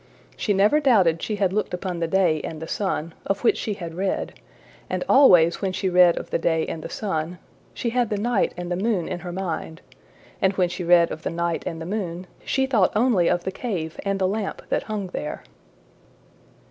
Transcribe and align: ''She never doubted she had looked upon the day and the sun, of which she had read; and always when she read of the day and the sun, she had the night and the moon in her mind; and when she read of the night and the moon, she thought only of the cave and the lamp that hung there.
''She 0.35 0.51
never 0.51 0.79
doubted 0.79 1.21
she 1.21 1.35
had 1.35 1.53
looked 1.53 1.75
upon 1.75 1.99
the 1.99 2.07
day 2.07 2.41
and 2.41 2.59
the 2.59 2.67
sun, 2.67 3.13
of 3.27 3.43
which 3.43 3.55
she 3.55 3.75
had 3.75 3.93
read; 3.93 4.33
and 4.89 5.03
always 5.07 5.61
when 5.61 5.71
she 5.73 5.89
read 5.89 6.17
of 6.17 6.31
the 6.31 6.39
day 6.39 6.65
and 6.65 6.81
the 6.81 6.89
sun, 6.89 7.37
she 7.75 7.91
had 7.91 8.09
the 8.09 8.17
night 8.17 8.51
and 8.57 8.71
the 8.71 8.75
moon 8.75 9.07
in 9.07 9.19
her 9.19 9.31
mind; 9.31 9.79
and 10.41 10.53
when 10.53 10.69
she 10.69 10.83
read 10.83 11.11
of 11.11 11.21
the 11.21 11.29
night 11.29 11.63
and 11.67 11.79
the 11.79 11.85
moon, 11.85 12.25
she 12.43 12.65
thought 12.65 12.91
only 12.95 13.27
of 13.29 13.43
the 13.43 13.51
cave 13.51 13.99
and 14.03 14.17
the 14.17 14.27
lamp 14.27 14.63
that 14.69 14.81
hung 14.89 15.05
there. 15.09 15.43